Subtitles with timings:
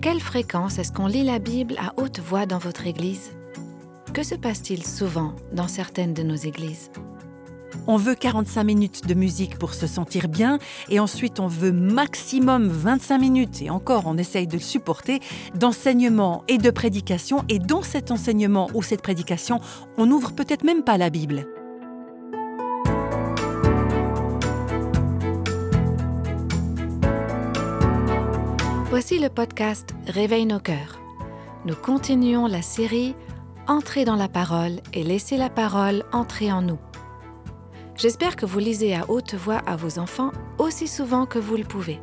[0.00, 3.32] quelle fréquence est-ce qu'on lit la Bible à haute voix dans votre Église?
[4.14, 6.90] Que se passe-t-il souvent dans certaines de nos églises?
[7.86, 10.58] On veut 45 minutes de musique pour se sentir bien
[10.88, 15.20] et ensuite on veut maximum 25 minutes et encore on essaye de le supporter
[15.54, 19.60] d'enseignement et de prédication et dans cet enseignement ou cette prédication
[19.98, 21.46] on n'ouvre peut-être même pas la Bible.
[29.00, 31.00] Voici le podcast Réveille nos cœurs.
[31.64, 33.14] Nous continuons la série
[33.66, 36.78] Entrer dans la parole et laisser la parole entrer en nous.
[37.96, 41.64] J'espère que vous lisez à haute voix à vos enfants aussi souvent que vous le
[41.64, 41.98] pouvez.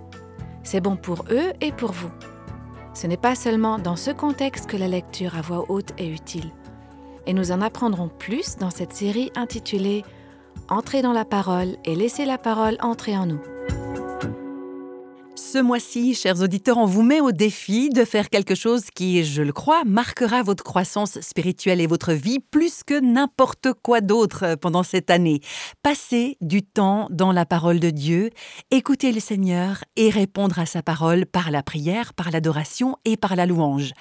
[0.63, 2.09] C'est bon pour eux et pour vous.
[2.95, 6.49] Ce n'est pas seulement dans ce contexte que la lecture à voix haute est utile.
[7.27, 10.03] Et nous en apprendrons plus dans cette série intitulée
[10.67, 13.41] Entrer dans la parole et laisser la parole entrer en nous.
[15.57, 19.41] Ce mois-ci, chers auditeurs, on vous met au défi de faire quelque chose qui, je
[19.41, 24.83] le crois, marquera votre croissance spirituelle et votre vie plus que n'importe quoi d'autre pendant
[24.83, 25.39] cette année.
[25.81, 28.29] Passez du temps dans la parole de Dieu,
[28.69, 33.35] écouter le Seigneur et répondre à sa parole par la prière, par l'adoration et par
[33.35, 33.93] la louange.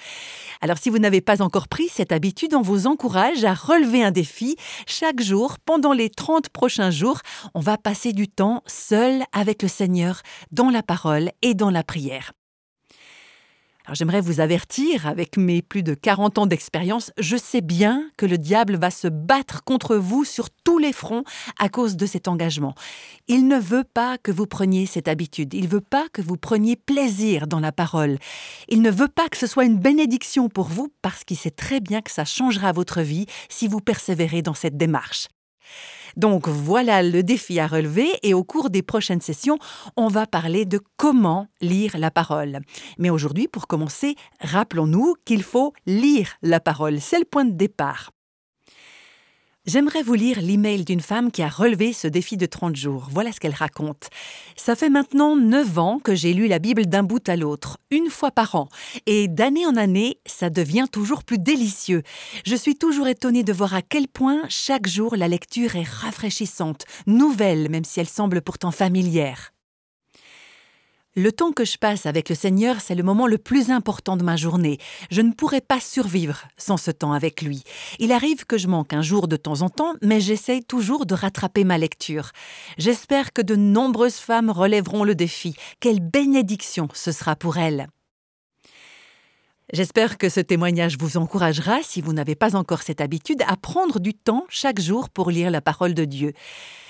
[0.61, 4.11] Alors si vous n'avez pas encore pris cette habitude, on vous encourage à relever un
[4.11, 4.55] défi.
[4.85, 7.19] Chaque jour, pendant les 30 prochains jours,
[7.53, 11.83] on va passer du temps seul avec le Seigneur dans la parole et dans la
[11.83, 12.33] prière.
[13.87, 18.25] Alors j'aimerais vous avertir, avec mes plus de 40 ans d'expérience, je sais bien que
[18.25, 21.23] le diable va se battre contre vous sur tous les fronts
[21.57, 22.75] à cause de cet engagement.
[23.29, 26.35] Il ne veut pas que vous preniez cette habitude, il ne veut pas que vous
[26.35, 28.17] preniez plaisir dans la parole.
[28.67, 31.79] Il ne veut pas que ce soit une bénédiction pour vous parce qu'il sait très
[31.79, 35.29] bien que ça changera votre vie si vous persévérez dans cette démarche.
[36.15, 39.59] Donc voilà le défi à relever et au cours des prochaines sessions,
[39.95, 42.59] on va parler de comment lire la parole.
[42.97, 46.99] Mais aujourd'hui, pour commencer, rappelons-nous qu'il faut lire la parole.
[46.99, 48.11] C'est le point de départ.
[49.67, 53.09] J'aimerais vous lire l'email d'une femme qui a relevé ce défi de 30 jours.
[53.11, 54.07] Voilà ce qu'elle raconte.
[54.55, 58.09] Ça fait maintenant 9 ans que j'ai lu la Bible d'un bout à l'autre, une
[58.09, 58.69] fois par an.
[59.07, 62.03] Et d'année en année, ça devient toujours plus délicieux.
[62.45, 66.85] Je suis toujours étonnée de voir à quel point chaque jour la lecture est rafraîchissante,
[67.05, 69.51] nouvelle, même si elle semble pourtant familière.
[71.19, 74.23] Le temps que je passe avec le Seigneur, c'est le moment le plus important de
[74.23, 74.77] ma journée.
[75.09, 77.63] Je ne pourrais pas survivre sans ce temps avec lui.
[77.97, 81.15] Il arrive que je manque un jour de temps en temps, mais j'essaye toujours de
[81.15, 82.29] rattraper ma lecture.
[82.77, 85.55] J'espère que de nombreuses femmes relèveront le défi.
[85.79, 87.87] Quelle bénédiction ce sera pour elles.
[89.73, 93.99] J'espère que ce témoignage vous encouragera, si vous n'avez pas encore cette habitude, à prendre
[93.99, 96.33] du temps chaque jour pour lire la parole de Dieu.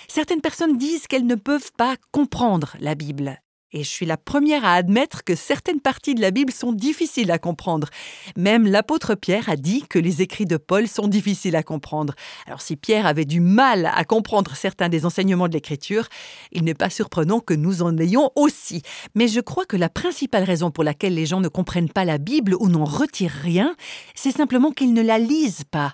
[0.10, 3.40] Certaines personnes disent qu'elles ne peuvent pas comprendre la Bible.
[3.74, 7.32] Et je suis la première à admettre que certaines parties de la Bible sont difficiles
[7.32, 7.90] à comprendre.
[8.38, 12.14] Même l'apôtre Pierre a dit que les écrits de Paul sont difficiles à comprendre.
[12.46, 16.08] Alors si Pierre avait du mal à comprendre certains des enseignements de l'Écriture,
[16.54, 18.84] il n'est pas surprenant que nous en ayons aussi.
[19.16, 22.20] Mais je crois que la principale raison pour laquelle les gens ne comprennent pas la
[22.20, 23.76] Bible ou n'en retirent rien,
[24.16, 25.94] c'est simplement qu'ils ne la lisent pas.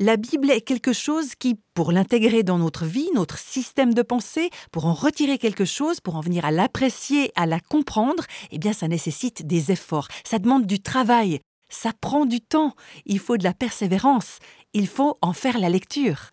[0.00, 4.48] La Bible est quelque chose qui, pour l'intégrer dans notre vie, notre système de pensée,
[4.70, 8.22] pour en retirer quelque chose, pour en venir à l'apprécier, à la comprendre,
[8.52, 12.76] eh bien ça nécessite des efforts, ça demande du travail, ça prend du temps,
[13.06, 14.38] il faut de la persévérance,
[14.72, 16.30] il faut en faire la lecture.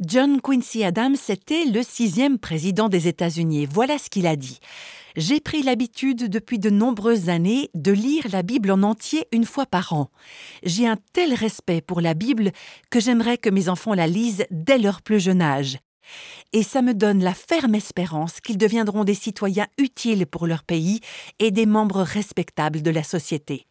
[0.00, 3.68] John Quincy Adams était le sixième président des États-Unis.
[3.70, 4.58] Voilà ce qu'il a dit.
[5.14, 9.66] J'ai pris l'habitude depuis de nombreuses années de lire la Bible en entier une fois
[9.66, 10.10] par an.
[10.64, 12.50] J'ai un tel respect pour la Bible
[12.90, 15.78] que j'aimerais que mes enfants la lisent dès leur plus jeune âge.
[16.52, 20.98] Et ça me donne la ferme espérance qu'ils deviendront des citoyens utiles pour leur pays
[21.38, 23.68] et des membres respectables de la société.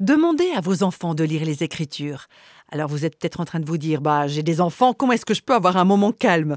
[0.00, 2.26] Demandez à vos enfants de lire les Écritures.
[2.70, 5.24] Alors vous êtes peut-être en train de vous dire, bah j'ai des enfants, comment est-ce
[5.24, 6.56] que je peux avoir un moment calme?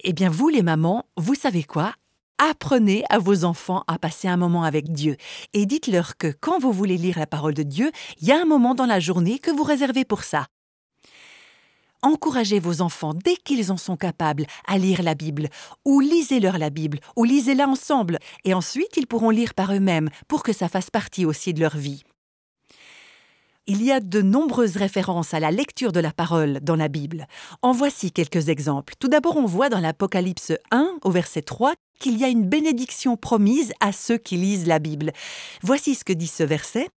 [0.00, 1.92] Eh bien vous les mamans, vous savez quoi?
[2.38, 5.16] Apprenez à vos enfants à passer un moment avec Dieu
[5.52, 8.46] et dites-leur que quand vous voulez lire la parole de Dieu, il y a un
[8.46, 10.46] moment dans la journée que vous réservez pour ça.
[12.04, 15.48] Encouragez vos enfants dès qu'ils en sont capables à lire la Bible,
[15.84, 20.42] ou lisez-leur la Bible, ou lisez-la ensemble, et ensuite ils pourront lire par eux-mêmes pour
[20.42, 22.02] que ça fasse partie aussi de leur vie.
[23.68, 27.28] Il y a de nombreuses références à la lecture de la parole dans la Bible.
[27.62, 28.94] En voici quelques exemples.
[28.98, 33.16] Tout d'abord, on voit dans l'Apocalypse 1, au verset 3, qu'il y a une bénédiction
[33.16, 35.12] promise à ceux qui lisent la Bible.
[35.62, 36.88] Voici ce que dit ce verset.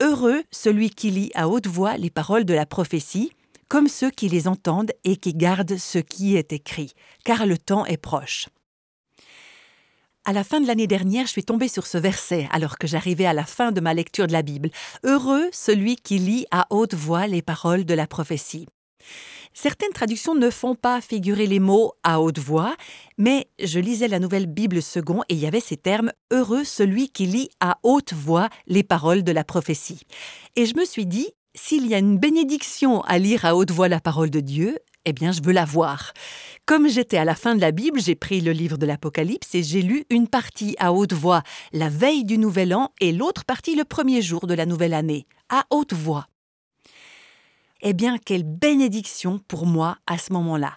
[0.00, 3.32] Heureux celui qui lit à haute voix les paroles de la prophétie,
[3.68, 6.92] comme ceux qui les entendent et qui gardent ce qui est écrit,
[7.24, 8.46] car le temps est proche.
[10.28, 13.26] À la fin de l'année dernière, je suis tombée sur ce verset alors que j'arrivais
[13.26, 14.70] à la fin de ma lecture de la Bible.
[15.04, 18.66] Heureux celui qui lit à haute voix les paroles de la prophétie.
[19.54, 22.74] Certaines traductions ne font pas figurer les mots à haute voix,
[23.18, 27.08] mais je lisais la nouvelle Bible second et il y avait ces termes Heureux celui
[27.08, 30.00] qui lit à haute voix les paroles de la prophétie.
[30.56, 33.86] Et je me suis dit, s'il y a une bénédiction à lire à haute voix
[33.86, 34.76] la parole de Dieu,
[35.06, 36.12] eh bien, je veux la voir.
[36.66, 39.62] Comme j'étais à la fin de la Bible, j'ai pris le livre de l'Apocalypse et
[39.62, 41.42] j'ai lu une partie à haute voix
[41.72, 45.26] la veille du Nouvel An et l'autre partie le premier jour de la nouvelle année,
[45.48, 46.26] à haute voix.
[47.82, 50.76] Eh bien, quelle bénédiction pour moi à ce moment-là.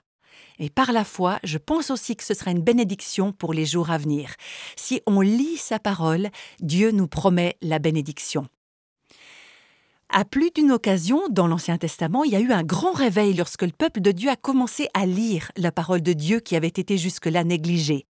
[0.59, 3.89] Et par la foi, je pense aussi que ce sera une bénédiction pour les jours
[3.89, 4.35] à venir.
[4.75, 6.29] Si on lit sa parole,
[6.59, 8.47] Dieu nous promet la bénédiction.
[10.11, 13.61] À plus d'une occasion, dans l'Ancien Testament, il y a eu un grand réveil lorsque
[13.61, 16.97] le peuple de Dieu a commencé à lire la parole de Dieu qui avait été
[16.97, 18.07] jusque-là négligée.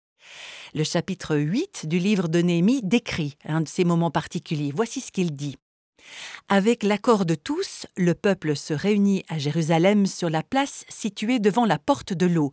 [0.72, 4.72] Le chapitre 8 du livre de Néhémie décrit un de ces moments particuliers.
[4.74, 5.56] Voici ce qu'il dit.
[6.48, 11.64] Avec l'accord de tous, le peuple se réunit à Jérusalem sur la place située devant
[11.64, 12.50] la porte de l'eau.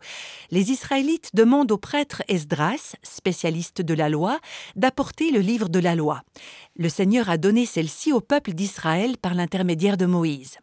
[0.50, 4.38] Les Israélites demandent au prêtre Esdras, spécialiste de la loi,
[4.76, 6.22] d'apporter le livre de la loi.
[6.76, 10.58] Le Seigneur a donné celle-ci au peuple d'Israël par l'intermédiaire de Moïse.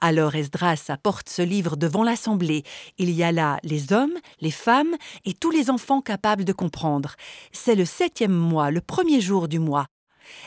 [0.00, 2.64] Alors Esdras apporte ce livre devant l'assemblée.
[2.98, 7.14] Il y a là les hommes, les femmes et tous les enfants capables de comprendre.
[7.52, 9.86] C'est le septième mois, le premier jour du mois.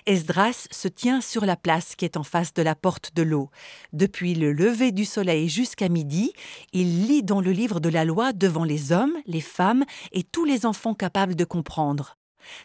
[0.06, 3.50] Esdras se tient sur la place qui est en face de la porte de l'eau.
[3.94, 6.34] Depuis le lever du soleil jusqu'à midi,
[6.74, 10.46] il lit dans le livre de la loi devant les hommes, les femmes et tous
[10.46, 12.18] les enfants capables de comprendre.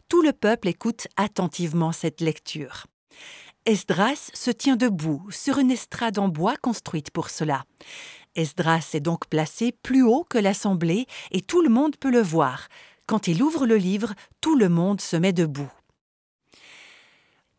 [0.09, 2.87] Tout le peuple écoute attentivement cette lecture.
[3.65, 7.65] Esdras se tient debout sur une estrade en bois construite pour cela.
[8.35, 12.69] Esdras est donc placé plus haut que l'assemblée et tout le monde peut le voir.
[13.07, 15.71] Quand il ouvre le livre, tout le monde se met debout.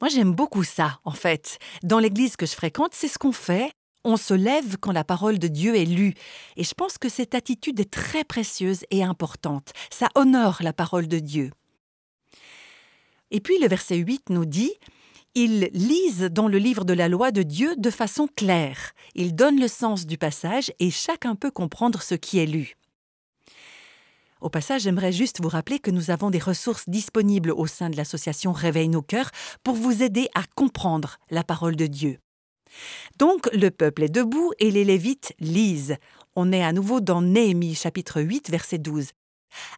[0.03, 1.59] Moi, j'aime beaucoup ça, en fait.
[1.81, 3.71] Dans l'église que je fréquente, c'est ce qu'on fait.
[4.03, 6.13] On se lève quand la parole de Dieu est lue.
[6.57, 9.71] Et je pense que cette attitude est très précieuse et importante.
[9.89, 11.51] Ça honore la parole de Dieu.
[13.31, 14.73] Et puis le verset 8 nous dit
[15.35, 18.91] Ils lisent dans le livre de la loi de Dieu de façon claire.
[19.15, 22.75] Ils donnent le sens du passage et chacun peut comprendre ce qui est lu.
[24.43, 27.95] Au passage, j'aimerais juste vous rappeler que nous avons des ressources disponibles au sein de
[27.95, 29.31] l'association Réveille nos cœurs
[29.63, 32.17] pour vous aider à comprendre la parole de Dieu.
[33.17, 35.95] Donc le peuple est debout et les Lévites lisent.
[36.35, 39.11] On est à nouveau dans Néhémie chapitre 8 verset 12.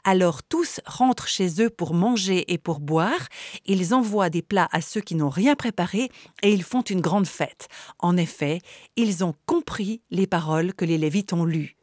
[0.03, 3.27] Alors tous rentrent chez eux pour manger et pour boire,
[3.67, 6.09] ils envoient des plats à ceux qui n'ont rien préparé
[6.41, 7.67] et ils font une grande fête.
[7.99, 8.61] En effet,
[8.95, 11.74] ils ont compris les paroles que les Lévites ont lues.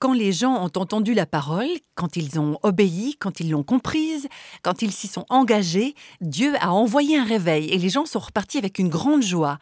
[0.00, 4.28] Quand les gens ont entendu la parole, quand ils ont obéi, quand ils l'ont comprise,
[4.62, 8.56] quand ils s'y sont engagés, Dieu a envoyé un réveil et les gens sont repartis
[8.56, 9.58] avec une grande joie.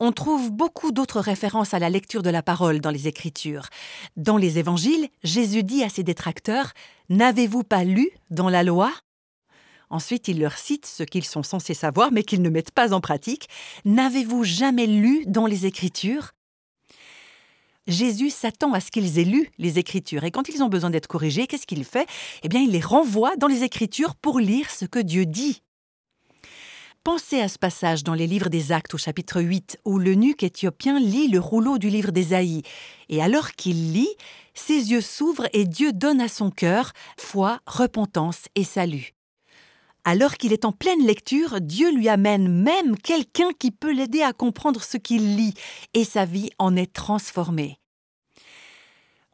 [0.00, 3.68] On trouve beaucoup d'autres références à la lecture de la parole dans les Écritures.
[4.16, 6.72] Dans les Évangiles, Jésus dit à ses détracteurs
[7.08, 8.92] N'avez-vous pas lu dans la loi?
[9.90, 13.00] Ensuite, il leur cite ce qu'ils sont censés savoir mais qu'ils ne mettent pas en
[13.00, 13.48] pratique.
[13.84, 16.32] N'avez-vous jamais lu dans les Écritures?
[17.86, 20.24] Jésus s'attend à ce qu'ils aient lu les Écritures.
[20.24, 22.08] Et quand ils ont besoin d'être corrigés, qu'est-ce qu'il fait?
[22.42, 25.62] Eh bien, il les renvoie dans les Écritures pour lire ce que Dieu dit.
[27.04, 31.00] Pensez à ce passage dans les livres des Actes au chapitre 8 où l'eunuque éthiopien
[31.00, 32.62] lit le rouleau du livre d'Ésaïe.
[33.08, 34.14] Et alors qu'il lit,
[34.54, 39.14] ses yeux s'ouvrent et Dieu donne à son cœur foi, repentance et salut.
[40.04, 44.32] Alors qu'il est en pleine lecture, Dieu lui amène même quelqu'un qui peut l'aider à
[44.32, 45.54] comprendre ce qu'il lit,
[45.94, 47.78] et sa vie en est transformée.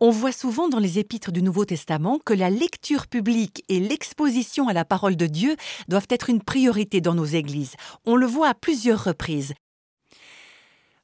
[0.01, 4.69] On voit souvent dans les épîtres du Nouveau Testament que la lecture publique et l'exposition
[4.69, 5.57] à la parole de Dieu
[5.89, 7.75] doivent être une priorité dans nos églises.
[8.05, 9.55] On le voit à plusieurs reprises.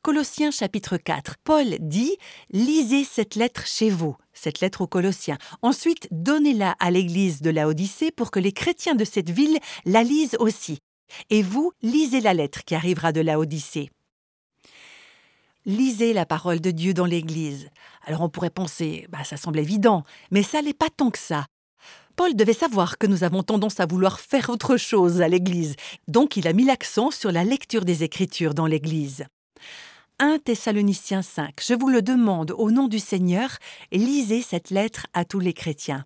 [0.04, 1.36] Colossiens chapitre 4.
[1.44, 2.18] Paul dit
[2.50, 5.38] Lisez cette lettre chez vous, cette lettre aux Colossiens.
[5.62, 10.02] Ensuite, donnez-la à l'église de la Odyssée pour que les chrétiens de cette ville la
[10.02, 10.80] lisent aussi.
[11.30, 13.88] Et vous, lisez la lettre qui arrivera de la Odyssée.
[15.64, 17.70] Lisez la parole de Dieu dans l'église.
[18.04, 21.46] Alors on pourrait penser, bah, ça semble évident, mais ça n'est pas tant que ça.
[22.14, 25.76] Paul devait savoir que nous avons tendance à vouloir faire autre chose à l'Église,
[26.08, 29.24] donc il a mis l'accent sur la lecture des Écritures dans l'Église.
[30.20, 31.54] 1 Thessaloniciens 5.
[31.60, 33.58] Je vous le demande au nom du Seigneur,
[33.90, 36.04] lisez cette lettre à tous les chrétiens.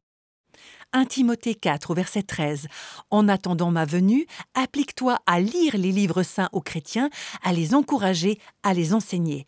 [0.94, 2.68] 1 Timothée 4 au verset 13.
[3.10, 7.10] En attendant ma venue, applique-toi à lire les livres saints aux chrétiens,
[7.42, 9.46] à les encourager, à les enseigner.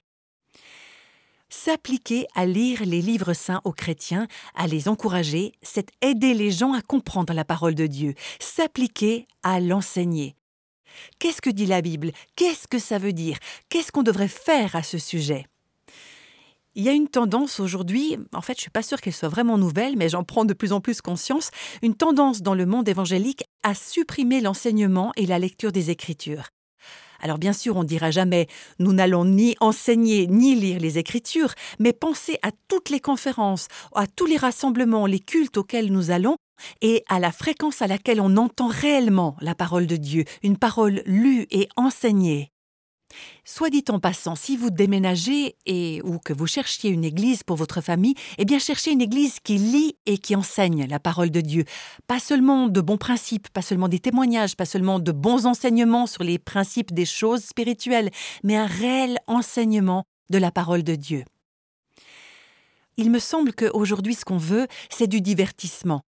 [1.48, 6.74] S'appliquer à lire les livres saints aux chrétiens, à les encourager, c'est aider les gens
[6.74, 10.36] à comprendre la parole de Dieu, s'appliquer à l'enseigner.
[11.18, 12.12] Qu'est-ce que dit la Bible?
[12.36, 13.38] Qu'est-ce que ça veut dire?
[13.68, 15.46] Qu'est-ce qu'on devrait faire à ce sujet?
[16.76, 19.28] Il y a une tendance aujourd'hui, en fait je ne suis pas sûre qu'elle soit
[19.28, 21.50] vraiment nouvelle, mais j'en prends de plus en plus conscience,
[21.82, 26.44] une tendance dans le monde évangélique à supprimer l'enseignement et la lecture des Écritures.
[27.20, 28.46] Alors bien sûr, on ne dira jamais
[28.78, 34.06] nous n'allons ni enseigner ni lire les Écritures, mais pensez à toutes les conférences, à
[34.06, 36.36] tous les rassemblements, les cultes auxquels nous allons,
[36.80, 41.02] et à la fréquence à laquelle on entend réellement la parole de Dieu, une parole
[41.06, 42.52] lue et enseignée.
[43.44, 47.56] Soit dit en passant, si vous déménagez et ou que vous cherchiez une église pour
[47.56, 51.40] votre famille, eh bien cherchez une église qui lit et qui enseigne la parole de
[51.40, 51.64] Dieu.
[52.06, 56.22] Pas seulement de bons principes, pas seulement des témoignages, pas seulement de bons enseignements sur
[56.22, 58.10] les principes des choses spirituelles,
[58.44, 61.24] mais un réel enseignement de la parole de Dieu.
[62.96, 66.02] Il me semble qu'aujourd'hui, ce qu'on veut, c'est du divertissement.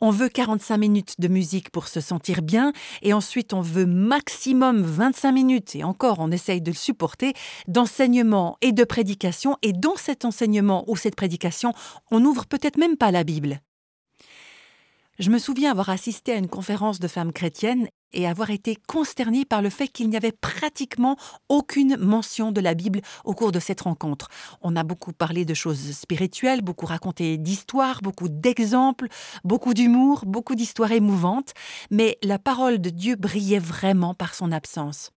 [0.00, 4.82] On veut 45 minutes de musique pour se sentir bien, et ensuite on veut maximum
[4.82, 7.32] 25 minutes, et encore on essaye de le supporter,
[7.68, 11.72] d'enseignement et de prédication, et dans cet enseignement ou cette prédication,
[12.10, 13.60] on n'ouvre peut-être même pas la Bible.
[15.18, 19.44] Je me souviens avoir assisté à une conférence de femmes chrétiennes et avoir été consternée
[19.44, 21.16] par le fait qu'il n'y avait pratiquement
[21.48, 24.28] aucune mention de la Bible au cours de cette rencontre.
[24.62, 29.08] On a beaucoup parlé de choses spirituelles, beaucoup raconté d'histoires, beaucoup d'exemples,
[29.44, 31.52] beaucoup d'humour, beaucoup d'histoires émouvantes,
[31.90, 35.10] mais la parole de Dieu brillait vraiment par son absence.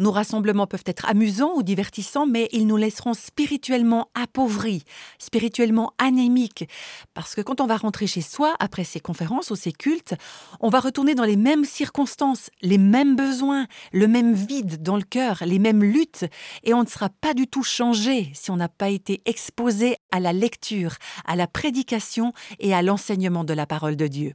[0.00, 4.82] Nos rassemblements peuvent être amusants ou divertissants, mais ils nous laisseront spirituellement appauvris,
[5.18, 6.68] spirituellement anémiques,
[7.14, 10.14] parce que quand on va rentrer chez soi après ces conférences ou ces cultes,
[10.58, 15.04] on va retourner dans les mêmes circonstances, les mêmes besoins, le même vide dans le
[15.04, 16.24] cœur, les mêmes luttes,
[16.64, 20.18] et on ne sera pas du tout changé si on n'a pas été exposé à
[20.18, 24.34] la lecture, à la prédication et à l'enseignement de la parole de Dieu.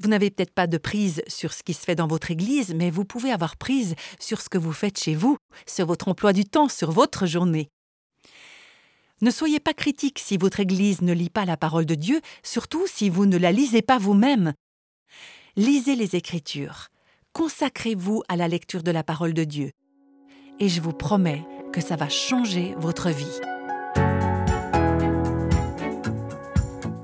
[0.00, 2.90] Vous n'avez peut-être pas de prise sur ce qui se fait dans votre Église, mais
[2.90, 6.44] vous pouvez avoir prise sur ce que vous faites chez vous, sur votre emploi du
[6.44, 7.70] temps, sur votre journée.
[9.22, 12.86] Ne soyez pas critique si votre Église ne lit pas la parole de Dieu, surtout
[12.86, 14.52] si vous ne la lisez pas vous-même.
[15.56, 16.88] Lisez les Écritures,
[17.32, 19.70] consacrez-vous à la lecture de la parole de Dieu,
[20.60, 23.40] et je vous promets que ça va changer votre vie.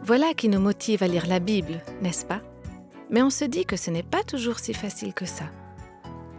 [0.04, 2.42] Voilà qui nous motive à lire la Bible, n'est-ce pas?
[3.12, 5.44] Mais on se dit que ce n'est pas toujours si facile que ça.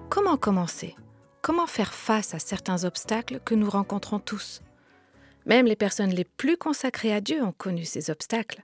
[0.09, 0.95] Comment commencer?
[1.41, 4.61] Comment faire face à certains obstacles que nous rencontrons tous?
[5.45, 8.63] Même les personnes les plus consacrées à Dieu ont connu ces obstacles.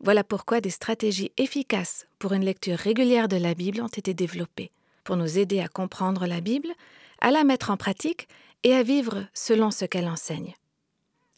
[0.00, 4.70] Voilà pourquoi des stratégies efficaces pour une lecture régulière de la Bible ont été développées,
[5.02, 6.72] pour nous aider à comprendre la Bible,
[7.20, 8.28] à la mettre en pratique
[8.64, 10.54] et à vivre selon ce qu'elle enseigne.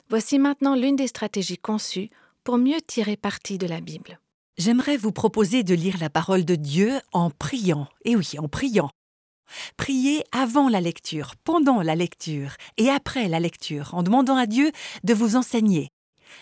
[0.09, 2.11] Voici maintenant l'une des stratégies conçues
[2.45, 4.20] pour mieux tirer parti de la Bible.
[4.61, 7.89] J'aimerais vous proposer de lire la parole de Dieu en priant.
[8.05, 8.91] Et oui, en priant.
[9.79, 14.71] Priez avant la lecture, pendant la lecture et après la lecture, en demandant à Dieu
[15.03, 15.89] de vous enseigner,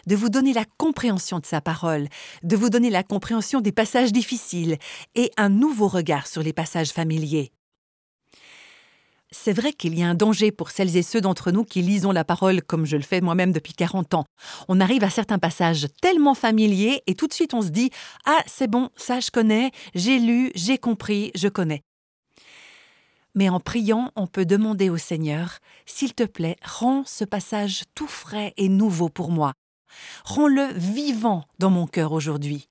[0.08, 2.08] de vous donner la compréhension de sa parole,
[2.42, 4.78] de vous donner la compréhension des passages difficiles
[5.14, 7.52] et un nouveau regard sur les passages familiers.
[9.30, 12.12] C'est vrai qu'il y a un danger pour celles et ceux d'entre nous qui lisons
[12.12, 14.24] la parole comme je le fais moi-même depuis 40 ans.
[14.68, 17.90] On arrive à certains passages tellement familiers et tout de suite on se dit
[18.24, 21.82] Ah, c'est bon, ça je connais, j'ai lu, j'ai compris, je connais.
[23.34, 28.08] Mais en priant, on peut demander au Seigneur S'il te plaît, rends ce passage tout
[28.08, 29.52] frais et nouveau pour moi.
[30.24, 32.67] Rends-le vivant dans mon cœur aujourd'hui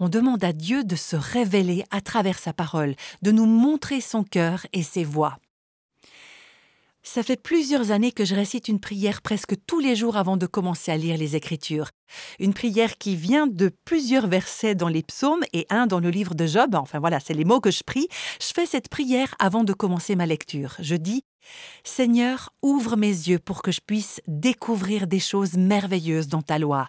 [0.00, 4.24] on demande à Dieu de se révéler à travers sa parole, de nous montrer son
[4.24, 5.38] cœur et ses voix.
[7.02, 10.46] Ça fait plusieurs années que je récite une prière presque tous les jours avant de
[10.46, 11.90] commencer à lire les Écritures.
[12.38, 16.34] Une prière qui vient de plusieurs versets dans les psaumes et un dans le livre
[16.34, 16.74] de Job.
[16.74, 18.08] Enfin voilà, c'est les mots que je prie.
[18.40, 20.76] Je fais cette prière avant de commencer ma lecture.
[20.78, 21.24] Je dis
[21.84, 26.88] Seigneur, ouvre mes yeux pour que je puisse découvrir des choses merveilleuses dans ta loi.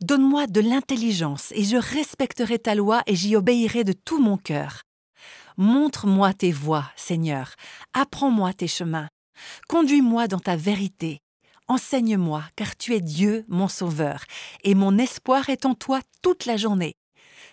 [0.00, 4.82] Donne-moi de l'intelligence, et je respecterai ta loi, et j'y obéirai de tout mon cœur.
[5.58, 7.54] Montre-moi tes voies, Seigneur,
[7.92, 9.08] apprends-moi tes chemins,
[9.68, 11.20] conduis-moi dans ta vérité,
[11.68, 14.24] enseigne-moi, car tu es Dieu, mon Sauveur,
[14.64, 16.94] et mon espoir est en toi toute la journée.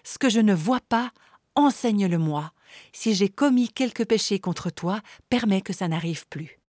[0.05, 1.11] Ce que je ne vois pas,
[1.55, 2.53] enseigne-le-moi.
[2.93, 6.61] Si j'ai commis quelque péché contre toi, permets que ça n'arrive plus.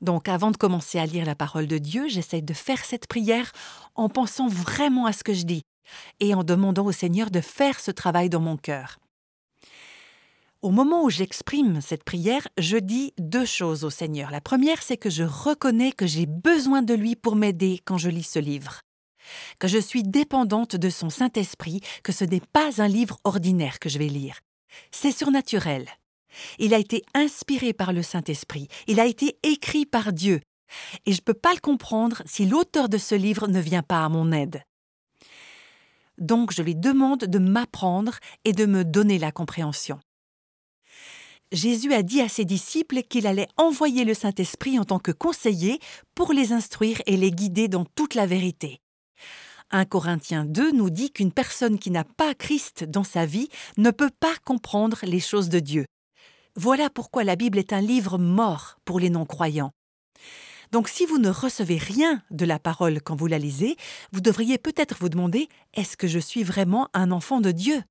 [0.00, 3.52] Donc avant de commencer à lire la parole de Dieu, j'essaie de faire cette prière
[3.94, 5.62] en pensant vraiment à ce que je dis
[6.20, 8.98] et en demandant au Seigneur de faire ce travail dans mon cœur.
[10.62, 14.30] Au moment où j'exprime cette prière, je dis deux choses au Seigneur.
[14.30, 18.10] La première, c'est que je reconnais que j'ai besoin de lui pour m'aider quand je
[18.10, 18.80] lis ce livre
[19.58, 23.88] que je suis dépendante de son Saint-Esprit, que ce n'est pas un livre ordinaire que
[23.88, 24.40] je vais lire.
[24.90, 25.86] C'est surnaturel.
[26.58, 30.40] Il a été inspiré par le Saint-Esprit, il a été écrit par Dieu,
[31.06, 34.04] et je ne peux pas le comprendre si l'auteur de ce livre ne vient pas
[34.04, 34.62] à mon aide.
[36.18, 39.98] Donc je lui demande de m'apprendre et de me donner la compréhension.
[41.52, 45.80] Jésus a dit à ses disciples qu'il allait envoyer le Saint-Esprit en tant que conseiller
[46.14, 48.78] pour les instruire et les guider dans toute la vérité.
[49.72, 53.90] 1 Corinthiens 2 nous dit qu'une personne qui n'a pas Christ dans sa vie ne
[53.90, 55.86] peut pas comprendre les choses de Dieu.
[56.56, 59.72] Voilà pourquoi la Bible est un livre mort pour les non-croyants.
[60.72, 63.76] Donc si vous ne recevez rien de la parole quand vous la lisez,
[64.12, 67.82] vous devriez peut-être vous demander est-ce que je suis vraiment un enfant de Dieu?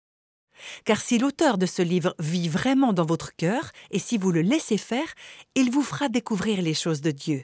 [0.86, 4.42] Car si l'auteur de ce livre vit vraiment dans votre cœur, et si vous le
[4.42, 5.14] laissez faire,
[5.56, 7.44] il vous fera découvrir les choses de Dieu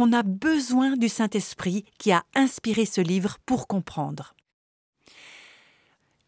[0.00, 4.34] on a besoin du Saint-Esprit qui a inspiré ce livre pour comprendre.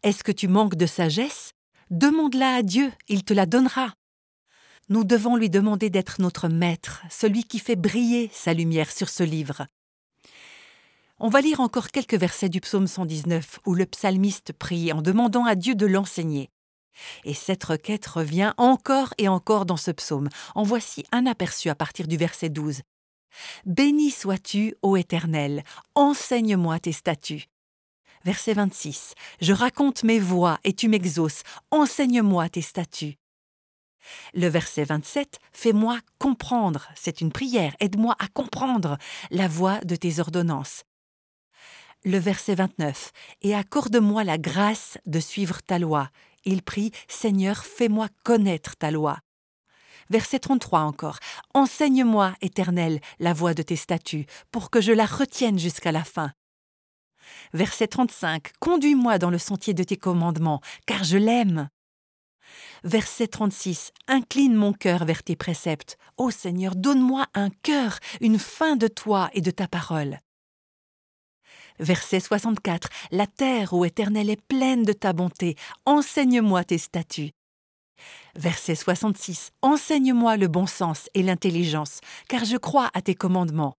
[0.03, 1.53] Est-ce que tu manques de sagesse?
[1.91, 3.93] Demande-la à Dieu, il te la donnera.
[4.87, 9.23] Nous devons lui demander d'être notre maître, celui qui fait briller sa lumière sur ce
[9.23, 9.67] livre.
[11.19, 15.43] On va lire encore quelques versets du psaume 119 où le psalmiste prie en demandant
[15.43, 16.49] à Dieu de l'enseigner.
[17.25, 20.29] Et cette requête revient encore et encore dans ce psaume.
[20.55, 22.83] En voici un aperçu à partir du verset 12.
[23.65, 25.61] Béni sois-tu, ô Éternel,
[25.95, 27.47] enseigne-moi tes statuts.
[28.23, 29.15] Verset 26.
[29.41, 33.17] Je raconte mes voies et tu m'exauces, enseigne-moi tes statuts.
[34.33, 35.39] Le verset 27.
[35.53, 38.97] Fais-moi comprendre, c'est une prière, aide-moi à comprendre
[39.31, 40.83] la voie de tes ordonnances.
[42.03, 43.11] Le verset 29.
[43.41, 46.09] Et accorde-moi la grâce de suivre ta loi.
[46.45, 49.19] Il prie, Seigneur, fais-moi connaître ta loi.
[50.09, 51.19] Verset 33 encore.
[51.53, 56.33] Enseigne-moi, Éternel, la voie de tes statuts, pour que je la retienne jusqu'à la fin.
[57.53, 58.51] Verset 35.
[58.59, 61.69] Conduis-moi dans le sentier de tes commandements, car je l'aime.
[62.83, 63.91] Verset 36.
[64.07, 65.97] Incline mon cœur vers tes préceptes.
[66.17, 70.19] Ô Seigneur, donne-moi un cœur, une fin de toi et de ta parole.
[71.79, 72.89] Verset 64.
[73.11, 75.55] La terre, ô Éternel, est pleine de ta bonté.
[75.85, 77.31] Enseigne-moi tes statuts.
[78.35, 79.51] Verset 66.
[79.61, 83.75] Enseigne-moi le bon sens et l'intelligence, car je crois à tes commandements.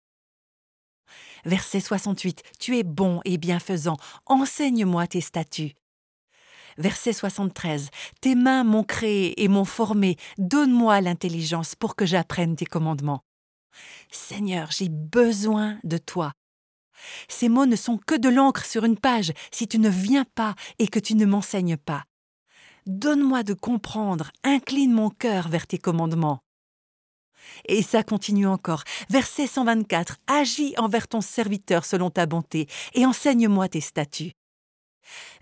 [1.45, 2.41] Verset 68.
[2.59, 5.73] Tu es bon et bienfaisant, enseigne-moi tes statuts.
[6.77, 7.89] Verset 73.
[8.21, 13.23] Tes mains m'ont créé et m'ont formé, donne-moi l'intelligence pour que j'apprenne tes commandements.
[14.11, 16.33] Seigneur, j'ai besoin de toi.
[17.27, 20.55] Ces mots ne sont que de l'encre sur une page si tu ne viens pas
[20.79, 22.05] et que tu ne m'enseignes pas.
[22.85, 26.42] Donne-moi de comprendre, incline mon cœur vers tes commandements.
[27.65, 28.83] Et ça continue encore.
[29.09, 30.17] Verset 124.
[30.27, 34.33] Agis envers ton serviteur selon ta bonté, et enseigne-moi tes statuts.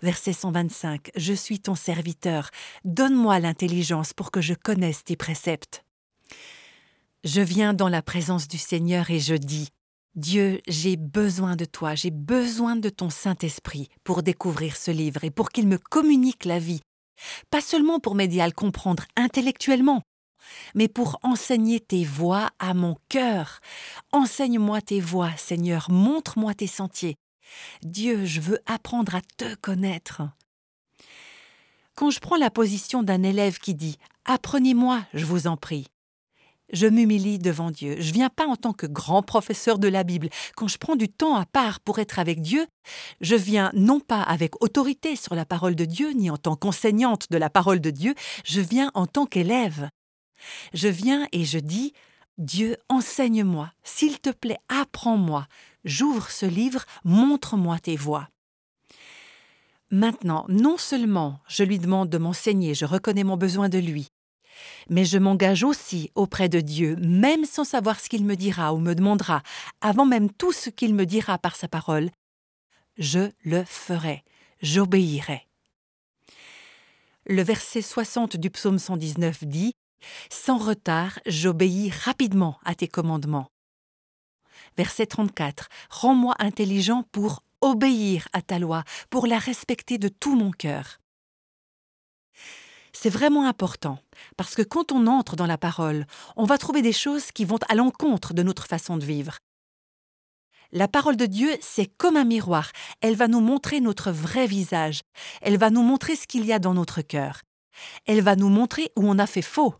[0.02, 1.10] Verset 125.
[1.16, 2.50] Je suis ton serviteur.
[2.84, 5.84] Donne-moi l'intelligence pour que je connaisse tes préceptes.
[7.24, 9.68] Je viens dans la présence du Seigneur et je dis
[10.14, 15.30] Dieu, j'ai besoin de toi, j'ai besoin de ton Saint-Esprit pour découvrir ce livre et
[15.30, 16.82] pour qu'il me communique la vie,
[17.48, 20.02] pas seulement pour m'aider à le comprendre intellectuellement,
[20.74, 23.60] mais pour enseigner tes voies à mon cœur.
[24.12, 27.16] Enseigne-moi tes voies, Seigneur, montre-moi tes sentiers.
[27.82, 30.22] Dieu, je veux apprendre à te connaître.
[31.94, 35.88] Quand je prends la position d'un élève qui dit Apprenez-moi, je vous en prie,
[36.72, 37.96] je m'humilie devant Dieu.
[37.98, 40.28] Je viens pas en tant que grand professeur de la Bible.
[40.56, 42.66] Quand je prends du temps à part pour être avec Dieu,
[43.20, 47.30] je viens non pas avec autorité sur la parole de Dieu, ni en tant qu'enseignante
[47.30, 49.88] de la parole de Dieu, je viens en tant qu'élève.
[50.72, 51.92] Je viens et je dis
[52.38, 55.46] Dieu, enseigne-moi, s'il te plaît, apprends-moi,
[55.84, 58.28] j'ouvre ce livre, montre-moi tes voies.
[59.90, 64.08] Maintenant, non seulement je lui demande de m'enseigner, je reconnais mon besoin de lui,
[64.88, 68.78] mais je m'engage aussi auprès de Dieu, même sans savoir ce qu'il me dira ou
[68.78, 69.42] me demandera,
[69.82, 72.10] avant même tout ce qu'il me dira par sa parole.
[72.96, 74.24] Je le ferai,
[74.62, 75.46] j'obéirai.
[77.26, 79.74] Le verset 60 du psaume 119 dit
[80.30, 83.48] Sans retard, j'obéis rapidement à tes commandements.
[84.76, 90.50] Verset 34 Rends-moi intelligent pour obéir à ta loi, pour la respecter de tout mon
[90.50, 90.98] cœur.
[92.92, 93.98] C'est vraiment important,
[94.36, 97.58] parce que quand on entre dans la parole, on va trouver des choses qui vont
[97.68, 99.38] à l'encontre de notre façon de vivre.
[100.72, 105.00] La parole de Dieu, c'est comme un miroir, elle va nous montrer notre vrai visage,
[105.40, 107.42] elle va nous montrer ce qu'il y a dans notre cœur.
[108.06, 109.74] Elle va nous montrer où on a fait faux.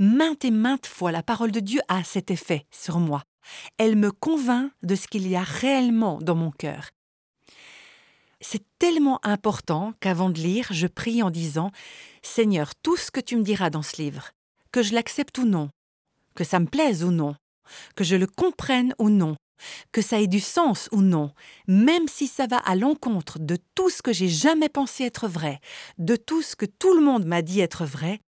[0.00, 3.22] Maintes et maintes fois, la parole de Dieu a cet effet sur moi.
[3.78, 6.90] Elle me convainc de ce qu'il y a réellement dans mon cœur.
[8.40, 11.70] C'est tellement important qu'avant de lire, je prie en disant
[12.22, 14.32] Seigneur, tout ce que tu me diras dans ce livre,
[14.72, 15.68] que je l'accepte ou non,
[16.34, 17.36] que ça me plaise ou non,
[17.94, 19.36] que je le comprenne ou non,
[19.92, 21.32] que ça ait du sens ou non,
[21.68, 25.60] même si ça va à l'encontre de tout ce que j'ai jamais pensé être vrai,
[25.98, 28.18] de tout ce que tout le monde m'a dit être vrai,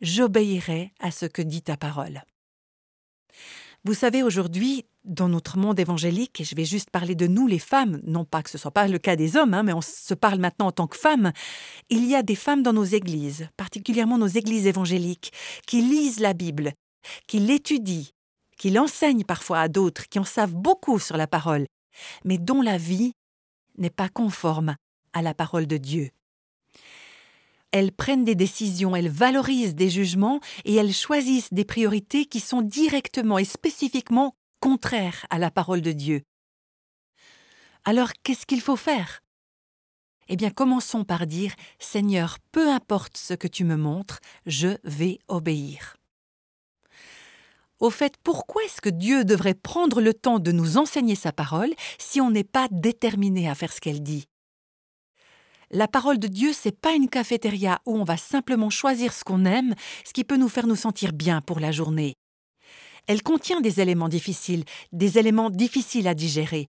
[0.00, 2.22] j'obéirai à ce que dit ta parole.
[3.84, 7.60] Vous savez, aujourd'hui, dans notre monde évangélique, et je vais juste parler de nous les
[7.60, 10.14] femmes, non pas que ce soit pas le cas des hommes, hein, mais on se
[10.14, 11.32] parle maintenant en tant que femmes,
[11.88, 15.32] il y a des femmes dans nos églises, particulièrement nos églises évangéliques,
[15.68, 16.72] qui lisent la Bible,
[17.28, 18.10] qui l'étudient,
[18.58, 21.66] qui l'enseignent parfois à d'autres, qui en savent beaucoup sur la parole,
[22.24, 23.12] mais dont la vie
[23.78, 24.74] n'est pas conforme
[25.12, 26.10] à la parole de Dieu.
[27.72, 32.62] Elles prennent des décisions, elles valorisent des jugements et elles choisissent des priorités qui sont
[32.62, 36.22] directement et spécifiquement contraires à la parole de Dieu.
[37.84, 39.20] Alors qu'est-ce qu'il faut faire?
[40.28, 45.18] Eh bien commençons par dire Seigneur, peu importe ce que tu me montres, je vais
[45.28, 45.96] obéir.
[47.78, 51.74] Au fait, pourquoi est-ce que Dieu devrait prendre le temps de nous enseigner sa parole
[51.98, 54.26] si on n'est pas déterminé à faire ce qu'elle dit?
[55.72, 59.44] La parole de Dieu, c'est pas une cafétéria où on va simplement choisir ce qu'on
[59.44, 59.74] aime,
[60.04, 62.14] ce qui peut nous faire nous sentir bien pour la journée.
[63.08, 66.68] Elle contient des éléments difficiles, des éléments difficiles à digérer.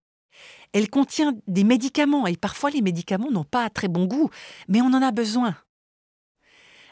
[0.73, 4.29] Elle contient des médicaments, et parfois les médicaments n'ont pas très bon goût,
[4.67, 5.55] mais on en a besoin.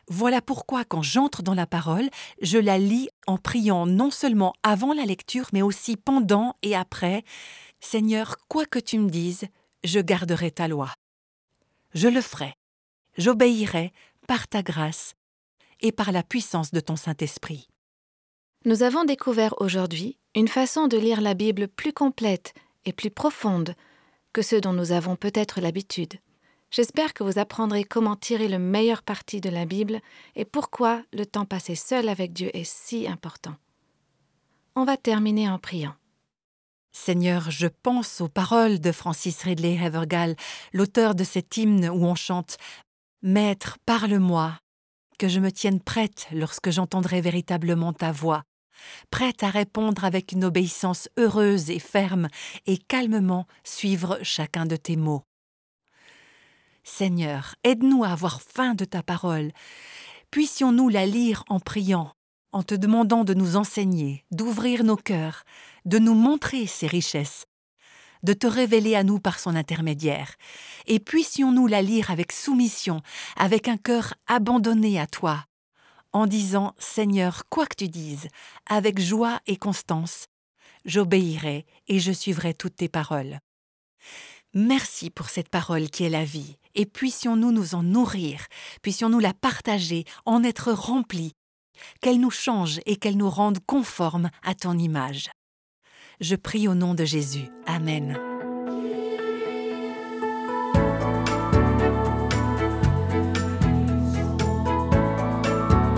[0.07, 4.93] Voilà pourquoi quand j'entre dans la parole, je la lis en priant non seulement avant
[4.93, 7.23] la lecture, mais aussi pendant et après.
[7.79, 9.45] Seigneur, quoi que tu me dises,
[9.83, 10.91] je garderai ta loi.
[11.95, 12.53] Je le ferai.
[13.17, 13.93] J'obéirai
[14.27, 15.15] par ta grâce
[15.79, 17.69] et par la puissance de ton Saint-Esprit.
[18.65, 22.53] Nous avons découvert aujourd'hui une façon de lire la Bible plus complète
[22.83, 23.75] et plus profonde
[24.33, 26.15] que ce dont nous avons peut-être l'habitude.
[26.69, 30.01] J'espère que vous apprendrez comment tirer le meilleur parti de la Bible
[30.35, 33.55] et pourquoi le temps passé seul avec Dieu est si important.
[34.75, 35.95] On va terminer en priant.
[36.97, 40.37] Seigneur, je pense aux paroles de Francis Ridley Havergal,
[40.71, 42.55] l'auteur de cet hymne où on chante
[43.21, 44.57] Maître, parle-moi,
[45.19, 48.43] que je me tienne prête lorsque j'entendrai véritablement ta voix,
[49.11, 52.29] prête à répondre avec une obéissance heureuse et ferme,
[52.65, 55.23] et calmement suivre chacun de tes mots.
[56.85, 59.51] Seigneur, aide-nous à avoir faim de ta parole.
[60.31, 62.13] Puissions-nous la lire en priant,
[62.55, 65.43] en te demandant de nous enseigner, d'ouvrir nos cœurs,
[65.83, 67.47] de nous montrer ses richesses,
[68.23, 70.35] de te révéler à nous par son intermédiaire,
[70.87, 73.01] et puissions-nous la lire avec soumission,
[73.35, 75.43] avec un cœur abandonné à toi,
[76.13, 78.29] en disant Seigneur, quoi que tu dises,
[78.69, 80.27] avec joie et constance,
[80.85, 83.39] j'obéirai et je suivrai toutes tes paroles.
[84.53, 88.45] Merci pour cette parole qui est la vie, et puissions-nous nous en nourrir,
[88.81, 91.34] puissions-nous la partager, en être remplis,
[92.01, 95.29] qu'elle nous change et qu'elle nous rende conformes à ton image.
[96.21, 97.49] Je prie au nom de Jésus.
[97.65, 98.17] Amen.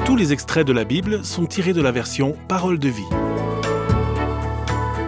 [0.05, 3.03] Tous les extraits de la Bible sont tirés de la version Parole de vie.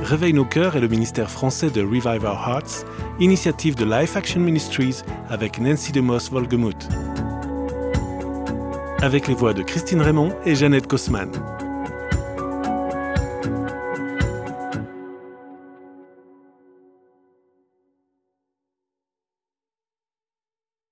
[0.04, 2.86] Réveille nos cœurs est le ministère français de Revive Our Hearts,
[3.20, 6.90] initiative de Life Action Ministries avec Nancy DeMoss Volgemuth.
[9.02, 11.32] Avec les voix de Christine Raymond et Jeannette Kosman.